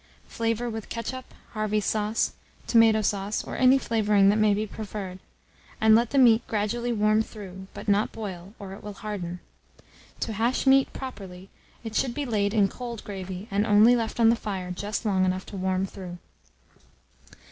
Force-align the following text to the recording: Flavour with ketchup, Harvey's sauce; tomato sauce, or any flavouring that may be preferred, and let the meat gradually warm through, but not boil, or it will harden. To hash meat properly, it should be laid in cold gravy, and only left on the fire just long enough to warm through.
Flavour 0.27 0.67
with 0.67 0.89
ketchup, 0.89 1.31
Harvey's 1.51 1.85
sauce; 1.85 2.31
tomato 2.65 3.03
sauce, 3.03 3.43
or 3.43 3.55
any 3.55 3.77
flavouring 3.77 4.29
that 4.29 4.39
may 4.39 4.51
be 4.51 4.65
preferred, 4.65 5.19
and 5.79 5.93
let 5.93 6.09
the 6.09 6.17
meat 6.17 6.41
gradually 6.47 6.91
warm 6.91 7.21
through, 7.21 7.67
but 7.75 7.87
not 7.87 8.11
boil, 8.11 8.55
or 8.57 8.73
it 8.73 8.81
will 8.81 8.93
harden. 8.93 9.41
To 10.21 10.33
hash 10.33 10.65
meat 10.65 10.91
properly, 10.91 11.49
it 11.83 11.93
should 11.95 12.15
be 12.15 12.25
laid 12.25 12.51
in 12.51 12.67
cold 12.67 13.03
gravy, 13.03 13.47
and 13.51 13.63
only 13.63 13.95
left 13.95 14.19
on 14.19 14.29
the 14.29 14.35
fire 14.35 14.71
just 14.71 15.05
long 15.05 15.23
enough 15.23 15.45
to 15.45 15.55
warm 15.55 15.85
through. 15.85 16.17